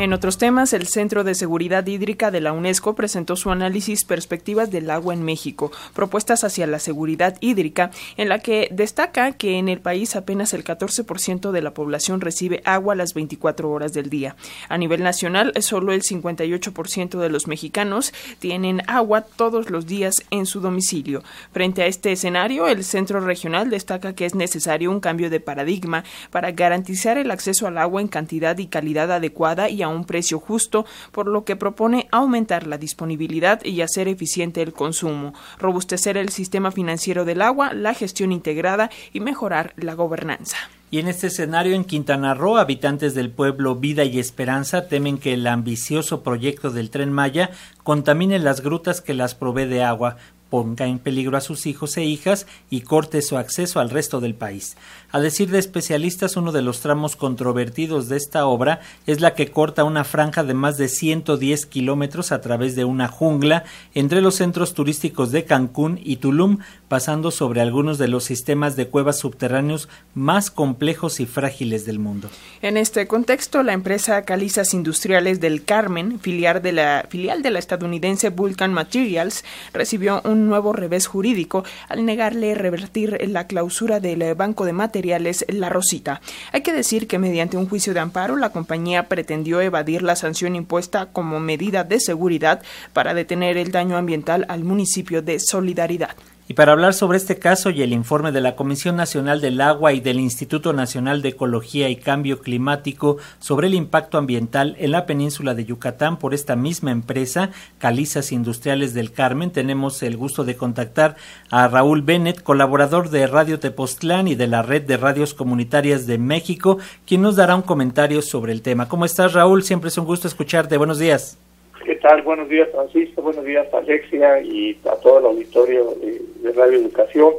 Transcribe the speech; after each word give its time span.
En 0.00 0.14
otros 0.14 0.38
temas, 0.38 0.72
el 0.72 0.86
Centro 0.86 1.24
de 1.24 1.34
Seguridad 1.34 1.86
Hídrica 1.86 2.30
de 2.30 2.40
la 2.40 2.54
UNESCO 2.54 2.94
presentó 2.94 3.36
su 3.36 3.50
análisis 3.50 4.06
Perspectivas 4.06 4.70
del 4.70 4.88
agua 4.88 5.12
en 5.12 5.22
México, 5.22 5.72
propuestas 5.92 6.42
hacia 6.42 6.66
la 6.66 6.78
seguridad 6.78 7.36
hídrica, 7.42 7.90
en 8.16 8.30
la 8.30 8.38
que 8.38 8.68
destaca 8.72 9.32
que 9.32 9.58
en 9.58 9.68
el 9.68 9.78
país 9.78 10.16
apenas 10.16 10.54
el 10.54 10.64
14% 10.64 11.50
de 11.50 11.60
la 11.60 11.74
población 11.74 12.22
recibe 12.22 12.62
agua 12.64 12.94
a 12.94 12.96
las 12.96 13.12
24 13.12 13.70
horas 13.70 13.92
del 13.92 14.08
día. 14.08 14.36
A 14.70 14.78
nivel 14.78 15.02
nacional, 15.02 15.52
solo 15.60 15.92
el 15.92 16.00
58% 16.00 17.18
de 17.18 17.28
los 17.28 17.46
mexicanos 17.46 18.14
tienen 18.38 18.80
agua 18.86 19.20
todos 19.20 19.68
los 19.68 19.86
días 19.86 20.14
en 20.30 20.46
su 20.46 20.60
domicilio. 20.60 21.22
Frente 21.52 21.82
a 21.82 21.86
este 21.86 22.12
escenario, 22.12 22.68
el 22.68 22.84
Centro 22.84 23.20
Regional 23.20 23.68
destaca 23.68 24.14
que 24.14 24.24
es 24.24 24.34
necesario 24.34 24.90
un 24.90 25.00
cambio 25.00 25.28
de 25.28 25.40
paradigma 25.40 26.04
para 26.30 26.52
garantizar 26.52 27.18
el 27.18 27.30
acceso 27.30 27.66
al 27.66 27.76
agua 27.76 28.00
en 28.00 28.08
cantidad 28.08 28.56
y 28.56 28.66
calidad 28.66 29.12
adecuada 29.12 29.68
y 29.68 29.82
a 29.82 29.89
un 29.90 30.04
precio 30.04 30.40
justo, 30.40 30.86
por 31.12 31.26
lo 31.26 31.44
que 31.44 31.56
propone 31.56 32.08
aumentar 32.10 32.66
la 32.66 32.78
disponibilidad 32.78 33.64
y 33.64 33.80
hacer 33.82 34.08
eficiente 34.08 34.62
el 34.62 34.72
consumo, 34.72 35.34
robustecer 35.58 36.16
el 36.16 36.30
sistema 36.30 36.70
financiero 36.70 37.24
del 37.24 37.42
agua, 37.42 37.72
la 37.72 37.94
gestión 37.94 38.32
integrada 38.32 38.90
y 39.12 39.20
mejorar 39.20 39.74
la 39.76 39.94
gobernanza. 39.94 40.56
Y 40.92 40.98
en 40.98 41.06
este 41.06 41.28
escenario, 41.28 41.76
en 41.76 41.84
Quintana 41.84 42.34
Roo, 42.34 42.56
habitantes 42.56 43.14
del 43.14 43.30
pueblo 43.30 43.76
Vida 43.76 44.02
y 44.04 44.18
Esperanza 44.18 44.88
temen 44.88 45.18
que 45.18 45.34
el 45.34 45.46
ambicioso 45.46 46.24
proyecto 46.24 46.70
del 46.70 46.90
tren 46.90 47.12
Maya 47.12 47.50
contamine 47.84 48.40
las 48.40 48.60
grutas 48.60 49.00
que 49.00 49.14
las 49.14 49.36
provee 49.36 49.66
de 49.66 49.84
agua, 49.84 50.16
ponga 50.50 50.86
en 50.86 50.98
peligro 50.98 51.36
a 51.36 51.40
sus 51.40 51.66
hijos 51.66 51.96
e 51.96 52.04
hijas 52.04 52.46
y 52.68 52.82
corte 52.82 53.22
su 53.22 53.38
acceso 53.38 53.80
al 53.80 53.88
resto 53.88 54.20
del 54.20 54.34
país. 54.34 54.76
A 55.12 55.20
decir 55.20 55.50
de 55.50 55.58
especialistas, 55.58 56.36
uno 56.36 56.52
de 56.52 56.62
los 56.62 56.80
tramos 56.80 57.16
controvertidos 57.16 58.08
de 58.08 58.16
esta 58.16 58.46
obra 58.46 58.80
es 59.06 59.20
la 59.20 59.34
que 59.34 59.50
corta 59.50 59.84
una 59.84 60.04
franja 60.04 60.44
de 60.44 60.54
más 60.54 60.76
de 60.76 60.88
110 60.88 61.66
kilómetros 61.66 62.32
a 62.32 62.40
través 62.40 62.76
de 62.76 62.84
una 62.84 63.08
jungla 63.08 63.64
entre 63.94 64.20
los 64.20 64.34
centros 64.34 64.74
turísticos 64.74 65.30
de 65.30 65.44
Cancún 65.44 65.98
y 66.02 66.16
Tulum, 66.16 66.58
pasando 66.90 67.30
sobre 67.30 67.60
algunos 67.60 67.98
de 67.98 68.08
los 68.08 68.24
sistemas 68.24 68.74
de 68.74 68.88
cuevas 68.88 69.20
subterráneos 69.20 69.88
más 70.12 70.50
complejos 70.50 71.20
y 71.20 71.26
frágiles 71.26 71.86
del 71.86 72.00
mundo. 72.00 72.28
En 72.62 72.76
este 72.76 73.06
contexto, 73.06 73.62
la 73.62 73.74
empresa 73.74 74.22
Calizas 74.22 74.74
Industriales 74.74 75.38
del 75.38 75.64
Carmen, 75.64 76.18
filial 76.18 76.60
de 76.60 76.72
la, 76.72 77.06
filial 77.08 77.42
de 77.42 77.52
la 77.52 77.60
estadounidense 77.60 78.30
Vulcan 78.30 78.72
Materials, 78.72 79.44
recibió 79.72 80.20
un 80.24 80.48
nuevo 80.48 80.72
revés 80.72 81.06
jurídico 81.06 81.62
al 81.88 82.04
negarle 82.04 82.56
revertir 82.56 83.20
la 83.28 83.46
clausura 83.46 84.00
del 84.00 84.34
Banco 84.34 84.64
de 84.64 84.72
Materiales 84.72 85.44
La 85.46 85.68
Rosita. 85.68 86.20
Hay 86.50 86.62
que 86.62 86.72
decir 86.72 87.06
que 87.06 87.20
mediante 87.20 87.56
un 87.56 87.68
juicio 87.68 87.94
de 87.94 88.00
amparo 88.00 88.34
la 88.34 88.50
compañía 88.50 89.06
pretendió 89.06 89.60
evadir 89.60 90.02
la 90.02 90.16
sanción 90.16 90.56
impuesta 90.56 91.06
como 91.06 91.38
medida 91.38 91.84
de 91.84 92.00
seguridad 92.00 92.62
para 92.92 93.14
detener 93.14 93.58
el 93.58 93.70
daño 93.70 93.96
ambiental 93.96 94.44
al 94.48 94.64
municipio 94.64 95.22
de 95.22 95.38
Solidaridad. 95.38 96.16
Y 96.50 96.54
para 96.54 96.72
hablar 96.72 96.94
sobre 96.94 97.16
este 97.16 97.38
caso 97.38 97.70
y 97.70 97.80
el 97.80 97.92
informe 97.92 98.32
de 98.32 98.40
la 98.40 98.56
Comisión 98.56 98.96
Nacional 98.96 99.40
del 99.40 99.60
Agua 99.60 99.92
y 99.92 100.00
del 100.00 100.18
Instituto 100.18 100.72
Nacional 100.72 101.22
de 101.22 101.28
Ecología 101.28 101.88
y 101.90 101.94
Cambio 101.94 102.40
Climático 102.40 103.18
sobre 103.38 103.68
el 103.68 103.74
impacto 103.74 104.18
ambiental 104.18 104.74
en 104.80 104.90
la 104.90 105.06
península 105.06 105.54
de 105.54 105.64
Yucatán 105.64 106.18
por 106.18 106.34
esta 106.34 106.56
misma 106.56 106.90
empresa, 106.90 107.50
Calizas 107.78 108.32
Industriales 108.32 108.94
del 108.94 109.12
Carmen, 109.12 109.52
tenemos 109.52 110.02
el 110.02 110.16
gusto 110.16 110.42
de 110.42 110.56
contactar 110.56 111.14
a 111.50 111.68
Raúl 111.68 112.02
Bennett, 112.02 112.42
colaborador 112.42 113.10
de 113.10 113.28
Radio 113.28 113.60
Tepoztlán 113.60 114.26
y 114.26 114.34
de 114.34 114.48
la 114.48 114.62
Red 114.62 114.88
de 114.88 114.96
Radios 114.96 115.34
Comunitarias 115.34 116.08
de 116.08 116.18
México, 116.18 116.78
quien 117.06 117.22
nos 117.22 117.36
dará 117.36 117.54
un 117.54 117.62
comentario 117.62 118.22
sobre 118.22 118.50
el 118.50 118.62
tema. 118.62 118.88
¿Cómo 118.88 119.04
estás, 119.04 119.34
Raúl? 119.34 119.62
Siempre 119.62 119.86
es 119.86 119.98
un 119.98 120.04
gusto 120.04 120.26
escucharte. 120.26 120.76
Buenos 120.78 120.98
días. 120.98 121.38
¿Qué 121.84 121.96
tal? 121.96 122.22
Buenos 122.22 122.48
días, 122.48 122.68
Francisco. 122.70 123.22
Buenos 123.22 123.44
días, 123.44 123.66
Alexia 123.72 124.40
y 124.42 124.78
a 124.84 124.96
todo 124.96 125.18
el 125.18 125.24
auditorio 125.26 125.94
de, 125.94 126.52
Radio 126.52 126.78
Educación. 126.78 127.34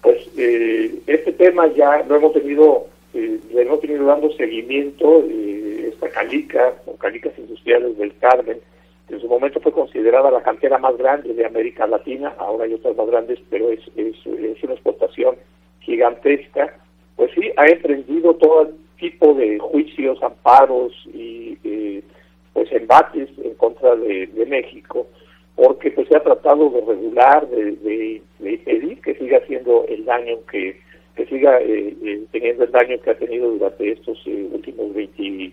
Pues 0.00 0.28
eh, 0.36 0.94
este 1.06 1.32
tema 1.32 1.66
ya 1.68 2.02
lo 2.08 2.16
hemos 2.16 2.32
tenido, 2.32 2.86
eh, 3.12 3.38
hemos 3.54 3.80
tenido 3.80 4.06
dando 4.06 4.32
seguimiento. 4.32 5.24
Eh, 5.28 5.90
esta 5.92 6.08
calica, 6.08 6.74
o 6.86 6.96
calicas 6.96 7.32
industriales 7.36 7.98
del 7.98 8.16
Carmen, 8.16 8.58
que 9.08 9.14
en 9.14 9.20
su 9.20 9.28
momento 9.28 9.60
fue 9.60 9.72
considerada 9.72 10.30
la 10.30 10.42
cantera 10.42 10.78
más 10.78 10.96
grande 10.96 11.34
de 11.34 11.44
América 11.44 11.86
Latina, 11.86 12.34
ahora 12.38 12.64
hay 12.64 12.74
otras 12.74 12.96
más 12.96 13.06
grandes, 13.08 13.38
pero 13.50 13.70
es, 13.70 13.80
es, 13.96 14.16
es 14.26 14.62
una 14.62 14.72
exportación 14.72 15.36
gigantesca. 15.80 16.74
Pues 17.16 17.30
sí, 17.34 17.50
ha 17.56 17.66
emprendido 17.66 18.34
todo 18.34 18.70
tipo 18.98 19.34
de 19.34 19.58
juicios, 19.58 20.22
amparos 20.22 20.92
y 21.12 21.58
eh, 21.64 22.02
pues 22.52 22.70
embates 22.72 23.28
en 23.42 23.54
contra 23.54 23.96
de, 23.96 24.28
México 24.46 25.06
porque 25.54 25.90
pues 25.90 26.08
se 26.08 26.16
ha 26.16 26.22
tratado 26.22 26.70
de 26.70 26.80
regular, 26.80 27.46
de, 27.48 27.72
de, 28.40 28.50
impedir 28.52 29.00
que 29.00 29.14
siga 29.14 29.38
haciendo 29.38 29.84
el 29.88 30.04
daño 30.04 30.38
que, 30.50 30.76
que 31.16 31.26
siga 31.26 31.60
eh, 31.60 31.94
eh, 32.02 32.22
teniendo 32.30 32.64
el 32.64 32.72
daño 32.72 33.00
que 33.00 33.10
ha 33.10 33.18
tenido 33.18 33.50
durante 33.50 33.92
estos 33.92 34.18
eh, 34.26 34.48
últimos 34.50 34.94
20, 34.94 35.52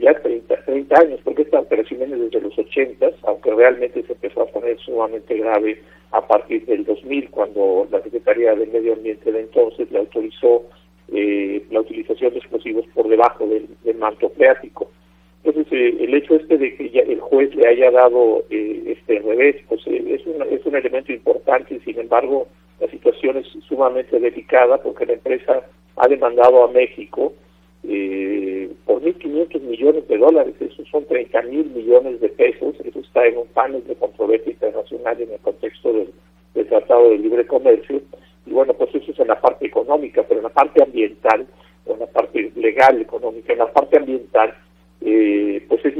ya 0.00 0.14
30, 0.14 0.64
30, 0.64 1.00
años, 1.00 1.20
porque 1.24 1.42
esta 1.42 1.60
operación 1.60 2.00
viene 2.00 2.16
desde 2.16 2.40
los 2.40 2.56
80, 2.58 3.10
aunque 3.24 3.52
realmente 3.52 4.02
se 4.04 4.12
empezó 4.12 4.42
a 4.42 4.46
poner 4.46 4.78
sumamente 4.78 5.36
grave 5.36 5.82
a 6.12 6.26
partir 6.26 6.64
del 6.66 6.84
2000, 6.84 7.30
cuando 7.30 7.86
la 7.90 8.00
Secretaría 8.02 8.54
del 8.54 8.70
Medio 8.70 8.94
Ambiente 8.94 9.30
de 9.30 9.40
entonces 9.40 9.90
le 9.90 9.98
autorizó 9.98 10.64
la 11.08 11.80
utilización 11.80 12.32
de 12.32 12.38
explosivos 12.38 12.84
por 12.94 13.08
debajo 13.08 13.46
del, 13.46 13.68
del 13.84 13.96
manto 13.96 14.28
freático. 14.30 14.90
Entonces, 15.46 15.72
eh, 15.72 15.96
el 16.00 16.12
hecho 16.12 16.34
este 16.34 16.58
de 16.58 16.74
que 16.74 16.90
ya 16.90 17.02
el 17.02 17.20
juez 17.20 17.54
le 17.54 17.68
haya 17.68 17.92
dado 17.92 18.42
eh, 18.50 18.82
este 18.98 19.20
revés, 19.20 19.54
pues 19.68 19.80
eh, 19.86 20.02
es, 20.08 20.26
un, 20.26 20.42
es 20.50 20.66
un 20.66 20.74
elemento 20.74 21.12
importante, 21.12 21.78
sin 21.84 22.00
embargo, 22.00 22.48
la 22.80 22.88
situación 22.88 23.36
es 23.36 23.46
sumamente 23.68 24.18
delicada 24.18 24.82
porque 24.82 25.06
la 25.06 25.12
empresa 25.12 25.62
ha 25.94 26.08
demandado 26.08 26.64
a 26.64 26.72
México 26.72 27.32
eh, 27.84 28.68
por 28.86 29.00
1.500 29.00 29.60
millones 29.60 30.08
de 30.08 30.18
dólares, 30.18 30.54
esos 30.58 30.88
son 30.88 31.04
30 31.04 31.40
mil 31.42 31.66
millones 31.66 32.20
de 32.20 32.28
pesos, 32.30 32.74
eso 32.84 32.98
está 32.98 33.24
en 33.24 33.38
un 33.38 33.46
panel 33.46 33.86
de 33.86 33.94
controversia 33.94 34.50
internacional 34.50 35.20
en 35.20 35.30
el 35.30 35.38
contexto 35.38 35.92
del, 35.92 36.12
del 36.54 36.66
Tratado 36.66 37.10
de 37.10 37.18
Libre 37.18 37.46
Comercio, 37.46 38.02
y 38.46 38.50
bueno, 38.50 38.74
pues 38.74 38.92
eso 38.96 39.12
es 39.12 39.20
en 39.20 39.28
la 39.28 39.40
parte 39.40 39.64
económica, 39.64 40.24
pero 40.24 40.40
en 40.40 40.44
la 40.44 40.52
parte 40.52 40.82
ambiental, 40.82 41.46
o 41.84 41.92
en 41.92 42.00
la 42.00 42.06
parte 42.06 42.50
legal 42.56 43.00
económica, 43.00 43.52
en 43.52 43.60
la 43.60 43.72
parte 43.72 43.96
ambiental, 43.96 44.52
eh, 45.02 45.64
pues 45.68 45.84
es 45.84 45.96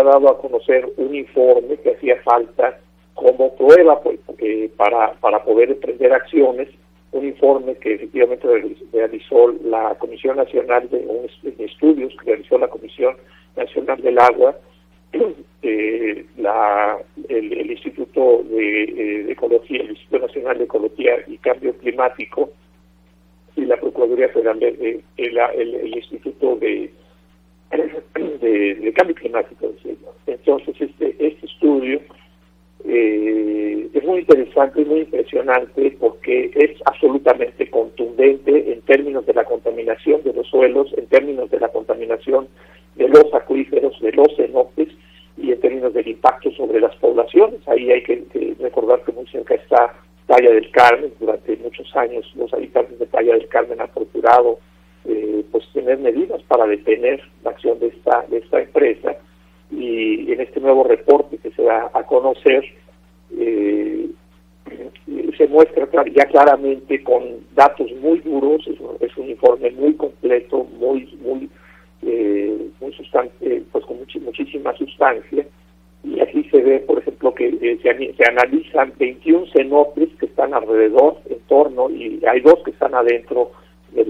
ya 0.00 0.04
se 0.04 0.04
ha 0.04 0.04
dado 0.04 0.28
a 0.28 0.38
conocer 0.38 0.92
un 0.96 1.14
informe 1.14 1.76
que 1.78 1.94
hacía 1.94 2.16
falta 2.22 2.78
como 3.14 3.54
prueba 3.56 4.00
pues, 4.00 4.18
eh, 4.38 4.70
para, 4.76 5.12
para 5.14 5.42
poder 5.44 5.70
emprender 5.70 6.12
acciones, 6.12 6.68
un 7.12 7.26
informe 7.26 7.74
que 7.74 7.94
efectivamente 7.94 8.46
realizó 8.92 9.52
la 9.64 9.94
Comisión 9.98 10.36
Nacional 10.36 10.88
de, 10.90 11.64
Estudios, 11.64 12.14
que 12.18 12.30
realizó 12.30 12.58
la 12.58 12.68
Comisión 12.68 13.16
Nacional 13.56 14.00
del 14.00 14.18
Agua, 14.18 14.56
eh, 15.62 16.24
el, 17.28 17.70
Instituto 17.70 18.42
de, 18.44 19.32
Ecología, 19.32 19.82
el 19.82 19.90
Instituto 19.90 20.26
Nacional 20.26 20.58
de 20.58 20.64
Ecología 20.64 21.16
y 21.26 21.36
Cambio 21.38 21.76
Climático 21.78 22.50
y 23.56 23.64
la 23.64 23.76
Procuraduría 23.76 24.28
Federal, 24.28 24.62
el, 24.62 25.02
el 25.16 25.96
Instituto 25.96 26.56
de 26.56 26.90
de, 27.70 28.92
cambio 28.94 29.14
climático. 29.14 29.72
Entonces, 30.26 30.80
este, 30.80 31.16
este 31.18 31.46
estudio 31.46 32.00
eh, 32.84 33.88
es 33.92 34.04
muy 34.04 34.20
interesante, 34.20 34.82
y 34.82 34.84
muy 34.84 35.00
impresionante, 35.00 35.96
porque 36.00 36.50
es 36.54 36.80
absolutamente 36.86 37.68
contundente 37.70 38.72
en 38.72 38.80
términos 38.82 39.26
de 39.26 39.34
la 39.34 39.44
contaminación 39.44 40.22
de 40.22 40.32
los 40.32 40.46
suelos, 40.48 40.92
en 40.96 41.06
términos 41.06 41.50
de 41.50 41.60
la 41.60 41.68
contaminación 41.68 42.48
de 42.96 43.08
los 43.08 43.32
acuíferos, 43.34 44.00
de 44.00 44.12
los 44.12 44.34
cenotes, 44.36 44.88
y 45.36 45.52
en 45.52 45.60
términos 45.60 45.94
del 45.94 46.08
impacto 46.08 46.50
sobre 46.52 46.80
las 46.80 46.94
poblaciones. 46.96 47.66
Ahí 47.66 47.90
hay 47.90 48.02
que, 48.02 48.24
recordar 48.58 49.02
que 49.04 49.12
muy 49.12 49.26
cerca 49.26 49.54
está 49.54 49.94
Playa 50.26 50.50
del 50.50 50.70
Carmen. 50.70 51.12
Durante 51.18 51.56
muchos 51.56 51.94
años 51.96 52.30
los 52.34 52.52
habitantes 52.52 52.98
de 52.98 53.06
Playa 53.06 53.34
del 53.34 53.48
Carmen 53.48 53.80
han 53.80 53.88
procurado 53.88 54.58
eh, 55.04 55.44
pues 55.50 55.64
tener 55.72 55.98
medidas 55.98 56.42
para 56.42 56.66
detener 56.66 57.20
la 57.42 57.50
acción 57.50 57.78
de 57.78 57.88
esta 57.88 58.24
de 58.28 58.38
esta 58.38 58.60
empresa. 58.60 59.16
Y 59.70 60.32
en 60.32 60.40
este 60.40 60.60
nuevo 60.60 60.84
reporte 60.84 61.38
que 61.38 61.50
se 61.52 61.62
da 61.62 61.90
a 61.94 62.02
conocer 62.04 62.64
eh, 63.38 64.10
se 65.38 65.46
muestra 65.48 65.88
ya 66.14 66.26
claramente 66.26 67.02
con 67.02 67.22
datos 67.54 67.90
muy 68.00 68.18
duros 68.20 68.66
es, 68.66 69.16
un 69.16 69.30
informe 69.30 69.70
muy 69.70 69.94
completo 69.94 70.66
muy 70.78 71.08
muy 71.22 71.48
eh, 72.02 72.68
muy 72.80 72.92
sustante, 72.92 73.62
pues 73.72 73.84
con 73.84 73.98
muchísima 73.98 74.74
sustancia. 74.74 75.46
Y 76.02 76.20
aquí 76.20 76.44
se 76.50 76.60
ve 76.60 76.80
por 76.80 76.98
ejemplo 76.98 77.34
que 77.34 77.50
se, 77.82 78.14
se 78.14 78.24
analizan 78.28 78.92
21 78.98 79.46
cenotes 79.54 80.08
que 80.18 80.26
están 80.26 80.52
alrededor 80.52 81.18
en 81.28 81.38
torno 81.48 81.90
y 81.90 82.20
hay 82.26 82.40
dos 82.40 82.58
que 82.64 82.70
están 82.72 82.94
adentro 82.94 83.44
de 83.44 83.59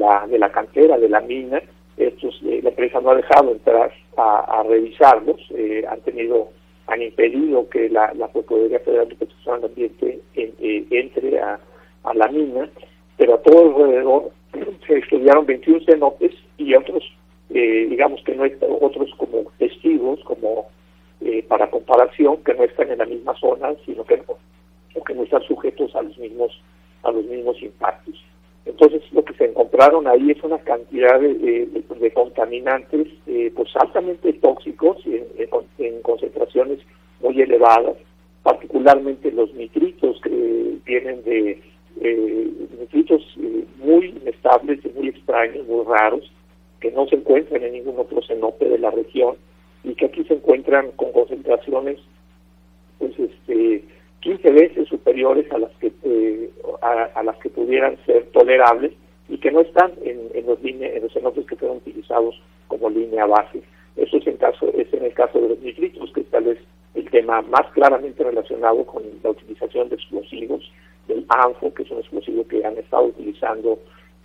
la, 0.00 0.26
de 0.26 0.38
la 0.38 0.50
cantera, 0.50 0.98
de 0.98 1.08
la 1.08 1.20
mina. 1.20 1.62
Estos, 1.96 2.40
eh, 2.44 2.60
la 2.62 2.70
empresa 2.70 3.00
no 3.00 3.10
ha 3.10 3.16
dejado 3.16 3.52
entrar 3.52 3.92
a, 4.16 4.62
revisarlos, 4.66 5.40
eh, 5.50 5.84
han 5.88 6.00
tenido, 6.00 6.48
han 6.86 7.02
impedido 7.02 7.68
que 7.68 7.88
la, 7.88 8.12
la 8.14 8.28
Procuraduría 8.28 8.80
Federal 8.80 9.08
de 9.08 9.14
Protección 9.14 9.56
al 9.56 9.64
Ambiente 9.64 10.20
eh, 10.34 10.86
entre 10.90 11.38
a, 11.40 11.58
la 12.14 12.28
mina, 12.28 12.68
pero 13.16 13.34
a 13.34 13.42
todo 13.42 13.84
alrededor 13.84 14.30
se 14.86 14.98
estudiaron 14.98 15.46
21 15.46 15.80
cenotes 15.86 16.32
y 16.56 16.74
otros, 16.74 17.04
digamos 17.48 18.22
que 18.24 18.34
no 18.34 18.44
otros 18.80 19.10
como 19.16 19.50
testigos, 19.58 20.20
como 20.24 20.68
para 21.48 21.70
comparación, 21.70 22.38
que 22.44 22.54
no 22.54 22.64
están 22.64 22.90
en 22.90 22.98
la 22.98 23.06
misma 23.06 23.34
zona, 23.38 23.74
sino 23.84 24.04
que 24.04 24.22
o 24.94 25.04
que 25.04 25.14
no 25.14 25.22
están 25.24 25.42
sujetos 25.42 25.94
a 25.94 26.02
los 26.02 26.16
mismos 26.18 26.52
a 27.02 27.10
los 27.10 27.24
mismos 27.24 27.60
impactos. 27.62 28.14
Entonces 28.64 29.02
lo 29.12 29.24
que 29.24 29.34
se 29.34 29.38
encontraron 29.50 30.06
ahí 30.06 30.30
es 30.30 30.42
una 30.42 30.58
cantidad 30.58 31.20
de, 31.20 31.84
contaminantes 32.14 33.08
eh, 33.26 33.52
pues 33.54 33.68
altamente 33.76 34.32
tóxicos 34.34 34.98
en, 35.06 35.26
en, 35.78 36.02
concentraciones 36.02 36.78
muy 37.20 37.40
elevadas, 37.40 37.96
particularmente 38.42 39.30
los 39.30 39.52
nitritos 39.54 40.20
que 40.22 40.78
vienen 40.84 41.22
de 41.24 41.62
eh, 42.00 42.50
nitritos 42.80 43.22
eh, 43.38 43.64
muy 43.76 44.06
inestables 44.06 44.80
muy 44.94 45.08
extraños, 45.08 45.66
muy 45.66 45.84
raros, 45.84 46.32
que 46.80 46.90
no 46.90 47.06
se 47.06 47.16
encuentran 47.16 47.62
en 47.62 47.74
ningún 47.74 47.98
otro 47.98 48.22
cenote 48.22 48.68
de 48.68 48.78
la 48.78 48.90
región 48.90 49.36
y 49.84 49.94
que 49.94 50.06
aquí 50.06 50.24
se 50.24 50.34
encuentran 50.34 50.90
con 50.96 51.12
concentraciones 51.12 51.98
pues 52.98 53.12
este 53.18 53.84
15 54.20 54.50
veces 54.50 54.88
superiores 54.88 55.50
a 55.52 55.58
las 55.58 55.70
que 55.72 55.92
eh, 56.04 56.50
a, 56.82 57.22
las 57.22 57.36
que 57.38 57.48
pudieran 57.48 57.96
ser 58.06 58.26
tolerables 58.32 58.92
y 59.30 59.38
que 59.38 59.52
no 59.52 59.60
están 59.60 59.92
en, 60.02 60.28
en 60.34 60.46
los 60.46 60.58
en 60.62 61.02
los 61.02 61.12
cenotes 61.12 61.46
que 61.46 61.56
fueron 61.56 61.78
utilizados 61.78 62.40
como 62.66 62.90
línea 62.90 63.26
base. 63.26 63.62
Eso 63.96 64.16
es 64.16 64.26
en 64.26 64.36
caso 64.36 64.70
es 64.76 64.92
en 64.92 65.04
el 65.04 65.14
caso 65.14 65.40
de 65.40 65.50
los 65.50 65.60
nitritos, 65.60 66.12
que 66.12 66.22
tal 66.24 66.44
vez 66.44 66.58
el 66.94 67.08
tema 67.10 67.40
más 67.42 67.70
claramente 67.72 68.24
relacionado 68.24 68.84
con 68.84 69.04
la 69.22 69.30
utilización 69.30 69.88
de 69.88 69.94
explosivos, 69.94 70.70
del 71.06 71.24
ANFO, 71.28 71.72
que 71.72 71.84
es 71.84 71.90
un 71.90 71.98
explosivo 71.98 72.46
que 72.48 72.64
han 72.64 72.76
estado 72.76 73.04
utilizando 73.04 73.78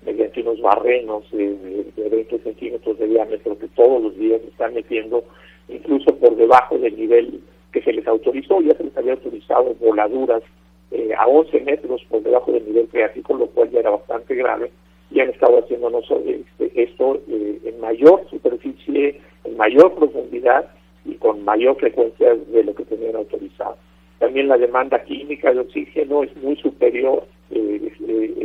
mediante 0.03 0.41
unos 0.41 0.59
barrenos 0.61 1.23
de, 1.31 1.85
de 1.95 2.09
20 2.09 2.39
centímetros 2.39 2.97
de 2.97 3.07
diámetro 3.07 3.57
que 3.57 3.67
todos 3.69 4.01
los 4.01 4.17
días 4.17 4.41
están 4.43 4.73
metiendo 4.73 5.23
incluso 5.69 6.15
por 6.17 6.35
debajo 6.35 6.77
del 6.77 6.95
nivel 6.97 7.41
que 7.71 7.81
se 7.81 7.93
les 7.93 8.07
autorizó, 8.07 8.61
ya 8.61 8.75
se 8.75 8.83
les 8.83 8.97
había 8.97 9.13
autorizado 9.13 9.75
voladuras 9.79 10.43
eh, 10.91 11.13
a 11.17 11.27
11 11.27 11.59
metros 11.61 12.03
por 12.09 12.21
debajo 12.21 12.51
del 12.51 12.65
nivel 12.65 12.87
freático, 12.87 13.35
lo 13.35 13.47
cual 13.47 13.69
ya 13.71 13.79
era 13.79 13.89
bastante 13.89 14.35
grave, 14.35 14.71
y 15.15 15.21
han 15.21 15.29
estado 15.29 15.59
haciéndonos 15.59 16.03
este, 16.25 16.83
esto 16.83 17.21
eh, 17.29 17.59
en 17.63 17.79
mayor 17.79 18.27
superficie, 18.29 19.21
en 19.45 19.55
mayor 19.55 19.95
profundidad 19.95 20.67
y 21.05 21.13
con 21.15 21.45
mayor 21.45 21.77
frecuencia 21.77 22.35
de 22.35 22.63
lo 22.65 22.75
que 22.75 22.83
tenían 22.83 23.15
autorizado. 23.15 23.77
También 24.19 24.49
la 24.49 24.57
demanda 24.57 25.01
química 25.05 25.53
de 25.53 25.61
oxígeno 25.61 26.23
es 26.23 26.35
muy 26.35 26.57
superior, 26.57 27.25
eh, 27.51 27.93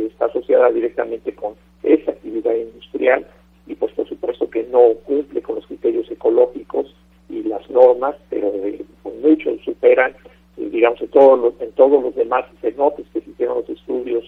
está 0.09 0.27
asociada 0.27 0.71
directamente 0.71 1.35
con 1.35 1.55
esa 1.83 2.11
actividad 2.11 2.55
industrial 2.55 3.27
y 3.67 3.75
pues 3.75 3.91
por 3.91 4.07
supuesto 4.07 4.49
que 4.49 4.63
no 4.63 4.93
cumple 5.05 5.41
con 5.41 5.55
los 5.55 5.67
criterios 5.67 6.09
ecológicos 6.09 6.95
y 7.27 7.43
las 7.43 7.69
normas, 7.69 8.15
pero 8.29 8.49
mucho 9.21 9.57
superan, 9.65 10.13
eh, 10.57 10.69
digamos, 10.71 11.01
en 11.01 11.09
todos 11.09 11.37
los, 11.37 11.61
en 11.61 11.73
todos 11.73 12.01
los 12.01 12.15
demás 12.15 12.45
cenotes 12.61 13.05
que 13.11 13.19
se 13.19 13.29
hicieron 13.29 13.57
los 13.57 13.69
estudios, 13.69 14.23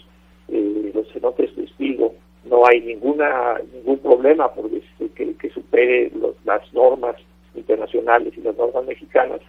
eh, 0.49 0.91
los 0.93 1.07
cenotes 1.13 1.55
testigos, 1.55 2.11
no 2.53 2.67
hay 2.67 2.81
ninguna 2.81 3.59
ningún 3.73 3.97
problema 3.97 4.47
por 4.53 4.69
que, 5.15 5.49
supere 5.49 6.11
las 6.45 6.61
normas 6.71 7.15
internacionales 7.55 8.31
y 8.37 8.41
las 8.41 8.55
normas 8.55 8.85
mexicanas 8.85 9.41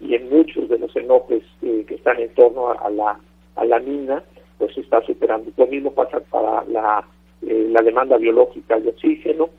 y 0.00 0.14
en 0.14 0.30
muchos 0.30 0.68
de 0.68 0.78
los 0.78 0.92
cenotes 0.92 1.42
eh, 1.62 1.84
que 1.88 1.96
están 1.96 2.20
en 2.20 2.32
torno 2.34 2.70
a, 2.70 2.88
la 2.88 3.18
a 3.56 3.64
la 3.64 3.80
mina 3.80 4.22
pues 4.58 4.74
se 4.74 4.82
está 4.82 5.02
superando. 5.02 5.50
Lo 5.56 5.66
mismo 5.66 5.90
pasa 5.92 6.20
para 6.20 6.64
la, 6.68 7.04
la 7.40 7.82
demanda 7.82 8.16
biológica 8.16 8.78
de 8.78 8.90
oxígeno 8.90 9.50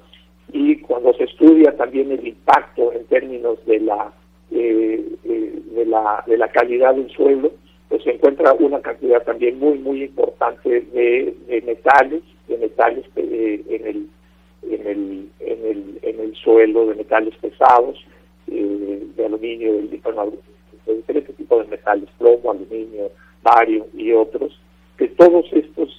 y 0.54 0.78
cuando 0.78 1.14
se 1.14 1.26
estudia 1.26 1.76
también 1.76 2.10
el 2.10 2.26
impacto 2.26 2.94
en 2.94 3.04
términos 3.08 3.58
de 3.66 3.82
la 3.82 4.14
eh, 4.52 5.04
eh, 5.26 5.62
de, 5.76 5.86
la, 5.86 6.24
de 6.26 6.38
la 6.38 6.48
calidad 6.48 6.96
del 6.96 7.10
suelo, 7.10 7.52
pues 7.90 8.02
se 8.04 8.12
encuentra 8.12 8.54
una 8.54 8.80
cantidad 8.80 9.22
también 9.24 9.60
muy, 9.60 9.78
muy 9.80 10.04
importante 10.04 10.70
de 10.70 11.64
metales 11.66 12.22
eh, 12.66 13.64
en, 13.70 13.88
el, 13.88 14.10
en, 14.70 14.88
el, 14.88 15.30
en, 15.40 15.66
el, 15.66 16.00
en 16.02 16.20
el 16.20 16.36
suelo, 16.36 16.88
de 16.88 16.96
metales 16.96 17.36
pesados, 17.38 18.04
de 18.48 19.26
aluminio, 19.26 19.74
de, 19.74 19.88
de 19.88 20.96
diferentes 20.96 21.36
tipos 21.36 21.64
de 21.64 21.72
metales, 21.72 22.10
plomo, 22.18 22.52
aluminio, 22.52 23.12
bario 23.42 23.88
y 23.94 24.12
otros, 24.12 24.60
que 24.98 25.08
todos 25.08 25.46
estos 25.54 25.90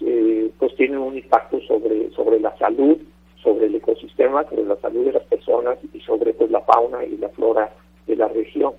pues 0.59 0.75
tienen 0.77 0.99
un 0.99 1.17
impacto 1.17 1.61
sobre, 1.63 2.11
sobre 2.11 2.41
la 2.41 2.57
salud, 2.59 2.99
sobre 3.43 3.67
el 3.67 3.75
ecosistema, 3.75 4.45
sobre 4.45 4.65
la 4.65 4.77
salud 4.77 5.05
de 5.05 5.13
las 5.13 5.25
personas 5.25 5.79
y 5.93 6.01
sobre 6.01 6.33
pues 6.33 6.51
la 6.51 6.61
fauna 6.63 7.05
y 7.05 7.17
la 7.19 7.29
flora 7.31 7.73
de 8.07 8.17
la 8.17 8.29
región. 8.29 8.73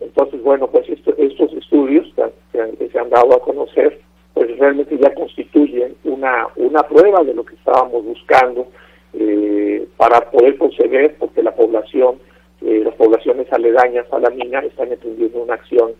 Entonces, 0.00 0.42
bueno, 0.42 0.68
pues 0.68 0.88
estos 0.88 1.52
estudios 1.52 2.06
que, 2.52 2.88
se 2.88 2.98
han 2.98 3.10
dado 3.10 3.34
a 3.34 3.40
conocer, 3.40 4.00
pues 4.38 4.56
realmente 4.56 4.96
ya 4.96 5.12
constituyen 5.14 5.96
una, 6.04 6.46
una 6.54 6.84
prueba 6.84 7.24
de 7.24 7.34
lo 7.34 7.44
que 7.44 7.56
estábamos 7.56 8.04
buscando 8.04 8.68
eh, 9.14 9.84
para 9.96 10.30
poder 10.30 10.56
proceder, 10.56 11.16
porque 11.18 11.42
la 11.42 11.56
población, 11.56 12.20
eh, 12.62 12.82
las 12.84 12.94
poblaciones 12.94 13.52
aledañas 13.52 14.06
a 14.12 14.20
la 14.20 14.30
mina 14.30 14.60
están 14.60 14.92
emprendiendo 14.92 15.42
una 15.42 15.54
acción, 15.54 15.90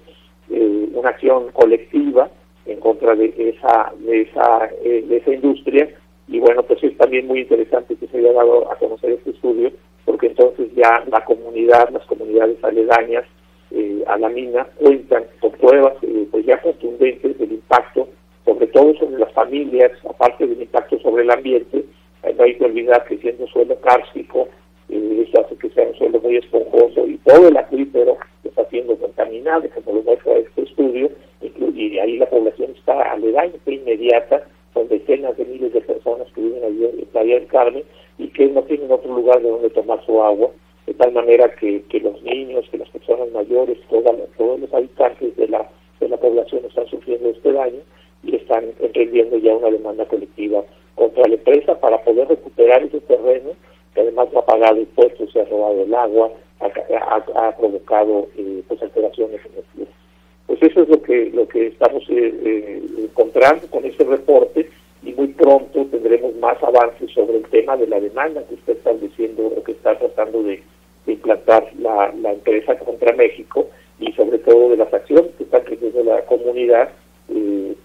eh, 0.51 0.89
una 0.95 1.09
acción 1.09 1.51
colectiva 1.53 2.31
en 2.67 2.79
contra 2.79 3.17
de 3.17 3.35
esa, 3.37 3.93
de 3.99 4.21
esa, 4.21 4.71
de 4.85 5.17
esa 5.17 5.35
industria. 5.35 5.89
Y 6.29 6.39
bueno, 6.39 6.63
pues 6.63 6.81
es 6.85 6.97
también 6.97 7.27
muy 7.27 7.41
interesante 7.41 7.97
que 7.97 8.07
se 8.07 8.19
haya 8.19 8.33
dado 8.35 8.71
a 8.71 8.77
conocer 8.77 9.15
este 9.15 9.31
estudio, 9.31 9.73
porque 10.05 10.29
entonces 10.29 10.69
ya 10.77 11.03
la 11.11 11.25
comunidad, 11.25 11.89
las 11.91 12.07
comunidades 12.07 12.63
aledañas 12.63 13.25
eh, 13.71 14.03
a 14.07 14.17
la 14.17 14.31
mina 14.31 14.67
cuentan 14.77 15.25
con 15.41 15.51
pruebas 15.53 15.93
eh, 16.01 16.27
pues 16.31 16.47
ya 16.47 16.59
contundentes 16.63 17.39
del 17.39 17.53
impacto, 17.53 18.09
todo 18.69 18.95
sobre 18.95 19.19
las 19.19 19.33
familias, 19.33 19.93
aparte 20.09 20.47
del 20.47 20.63
impacto 20.63 20.99
sobre 21.01 21.25
el 21.25 21.31
ambiente, 21.31 21.85
eh, 22.23 22.35
no 22.37 22.45
hay 22.45 22.57
que 22.57 22.65
olvidar 22.65 23.05
que 23.07 23.19
siendo 23.19 23.47
suelo 23.49 23.79
kárstico, 23.81 24.49
eso 24.89 25.41
hace 25.41 25.57
que 25.57 25.69
sea 25.71 25.87
un 25.87 25.95
suelo 25.97 26.21
muy 26.21 26.37
esponjoso 26.37 27.07
y 27.07 27.19
todo 27.19 27.49
el 27.49 27.57
acuífero 27.57 28.17
está 28.45 28.65
siendo 28.71 28.97
contaminado, 28.97 29.69
como 29.75 29.99
lo 29.99 30.03
muestra 30.03 30.33
este 30.35 30.63
estudio, 30.63 31.11
y 31.41 31.99
ahí 31.99 32.17
la 32.17 32.29
población 32.29 32.73
está 32.77 33.13
aledaña, 33.13 33.53
inmediata, 33.67 34.43
son 34.75 34.89
decenas 34.89 35.37
de 35.37 35.45
miles 35.45 35.73
de 35.73 35.81
personas 35.83 36.27
que 36.35 36.41
viven 36.41 36.65
allí 36.65 36.85
en 36.85 37.07
Playa 37.07 37.47
Carmen, 37.49 37.85
y 38.19 38.29
que 38.29 38.47
no 38.49 38.63
tienen 38.63 38.91
otro 38.91 39.15
lugar 39.15 39.41
de 39.43 39.51
donde 39.51 39.71
tomar 39.71 40.05
su 40.05 40.23
agua, 40.23 40.51
de 40.87 40.95
tal 40.95 41.13
manera 41.13 41.55
que, 41.55 41.85
los 42.03 42.23
niños, 42.23 42.65
que 42.71 42.79
las 42.79 42.89
personas 42.89 43.31
mayores, 43.33 43.79
todos 43.89 44.61
los 44.61 44.75
habitantes 44.75 45.37
de 45.37 45.49
la 45.49 46.17
población 46.17 46.65
están 46.65 46.87
sufriendo 46.87 47.29
este 47.29 47.53
daño 47.53 47.81
y 48.23 48.37
están 48.37 48.65
emprendiendo 48.81 49.39
ya 49.39 49.55
una 49.55 49.71
demanda 49.71 50.05
colectiva 50.07 50.65
contra 50.95 51.29
la 51.29 51.35
empresa 51.35 51.79
para 51.79 52.03
poder 52.03 52.29
recuperar 52.29 52.83
ese 52.83 53.01
terreno 53.01 53.51
que 53.95 54.01
además 54.01 54.29
no 54.33 54.41
ha 54.41 54.47
pagado 54.47 54.79
impuestos, 54.79 55.33
se 55.33 55.41
ha 55.41 55.45
robado 55.45 55.83
el 55.83 55.95
agua, 55.95 56.31
ha, 56.61 57.57
provocado 57.57 58.29
eh, 58.37 58.63
pues 58.67 58.83
alteraciones 58.83 59.41
en 59.47 59.59
el 59.59 59.65
flujo. 59.73 59.93
Pues 60.47 60.63
eso 60.63 60.83
es 60.83 60.89
lo 60.89 61.03
que 61.03 61.31
lo 61.31 61.47
que 61.47 61.69
estamos 61.69 62.03
eh, 62.09 62.35
eh, 62.45 62.83
encontrando 62.99 63.67
con 63.69 63.85
ese 63.85 64.03
reporte 64.05 64.69
y 65.03 65.13
muy 65.13 65.29
pronto 65.29 65.85
tendremos 65.87 66.35
más 66.37 66.61
avances 66.63 67.11
sobre 67.13 67.37
el 67.37 67.45
tema 67.45 67.77
de 67.77 67.87
la 67.87 68.01
demanda 68.01 68.43
que 68.49 68.55
está 68.55 68.73
estableciendo 68.73 69.47
o 69.47 69.63
que 69.63 69.73
está 69.73 69.97
tratando 69.99 70.43
de, 70.43 70.63
implantar 71.07 71.71
la, 71.79 72.13
empresa 72.31 72.79
contra 72.79 73.15
México 73.15 73.67
y 73.99 74.13
sobre 74.13 74.39
todo 74.39 74.69
de 74.69 74.77
las 74.77 74.93
acciones 74.93 75.31
que 75.39 75.45
está 75.45 75.65
creciendo 75.65 76.05
la 76.05 76.21
comunidad 76.27 76.91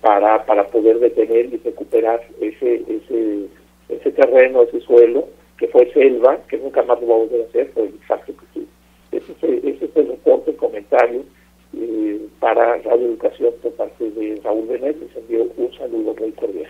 para, 0.03 0.45
para 0.45 0.67
poder 0.67 1.00
detener 1.00 1.45
y 1.45 1.57
recuperar 1.63 2.22
ese, 2.41 2.83
ese, 2.89 3.48
ese 3.88 4.12
terreno, 4.12 4.63
ese 4.63 4.81
suelo 4.81 5.29
que 5.57 5.69
fue 5.69 5.89
selva, 5.93 6.39
que 6.50 6.57
nunca 6.57 6.83
más 6.83 7.00
lo 7.00 7.07
vamos 7.07 7.29
a 7.31 7.48
hacer 7.50 7.72
por 7.72 7.86
el 7.86 7.91
impacto 7.91 8.33
que 8.33 8.45
tuvo. 8.53 8.65
Ese, 9.13 9.69
ese 9.69 9.86
es 9.86 9.95
el 9.95 10.07
reporte, 10.10 10.51
el 10.51 10.57
comentario 10.57 11.24
eh, 11.79 12.19
para 12.41 12.79
Radio 12.79 13.07
Educación 13.07 13.53
por 13.62 13.72
parte 13.75 14.12
de 14.12 14.41
Raúl 14.43 14.67
Benet. 14.67 15.00
Les 15.00 15.15
envío 15.15 15.48
un 15.55 15.74
saludo 15.74 16.13
muy 16.19 16.31
cordial. 16.33 16.69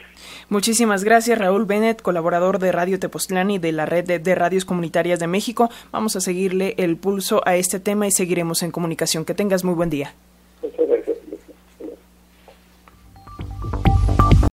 Muchísimas 0.50 1.04
gracias, 1.04 1.40
Raúl 1.40 1.66
Benet, 1.66 2.04
colaborador 2.04 2.60
de 2.60 2.72
Radio 2.72 3.00
Tepoztlán 3.00 3.50
y 3.50 3.58
de 3.58 3.72
la 3.72 3.88
red 3.88 4.06
de, 4.06 4.36
radios 4.36 4.64
comunitarias 4.64 5.20
de 5.20 5.26
México. 5.26 5.70
Vamos 5.92 6.16
a 6.16 6.22
seguirle 6.22 6.76
el 6.78 6.98
pulso 6.98 7.42
a 7.46 7.56
este 7.56 7.80
tema 7.80 8.06
y 8.06 8.12
seguiremos 8.12 8.62
en 8.62 8.70
comunicación. 8.70 9.26
Que 9.26 9.34
tengas 9.34 9.64
muy 9.64 9.74
buen 9.74 9.90
día. 9.90 10.14